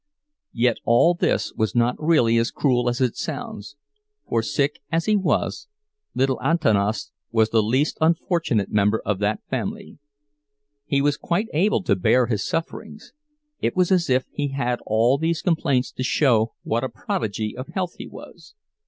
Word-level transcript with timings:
Yet 0.55 0.77
all 0.83 1.13
this 1.13 1.53
was 1.53 1.75
not 1.75 1.93
really 1.99 2.37
as 2.37 2.49
cruel 2.49 2.89
as 2.89 3.01
it 3.01 3.15
sounds, 3.15 3.75
for, 4.27 4.41
sick 4.41 4.79
as 4.91 5.05
he 5.05 5.15
was, 5.15 5.67
little 6.15 6.41
Antanas 6.41 7.11
was 7.31 7.51
the 7.51 7.61
least 7.61 7.99
unfortunate 8.01 8.71
member 8.71 8.99
of 9.05 9.19
that 9.19 9.41
family. 9.47 9.99
He 10.87 11.03
was 11.03 11.17
quite 11.17 11.49
able 11.53 11.83
to 11.83 11.95
bear 11.95 12.25
his 12.25 12.43
sufferings—it 12.43 13.75
was 13.77 13.91
as 13.91 14.09
if 14.09 14.25
he 14.31 14.47
had 14.53 14.79
all 14.87 15.19
these 15.19 15.43
complaints 15.43 15.91
to 15.91 16.01
show 16.03 16.55
what 16.63 16.83
a 16.83 16.89
prodigy 16.89 17.55
of 17.55 17.67
health 17.67 17.93
he 17.99 18.07
was. 18.07 18.55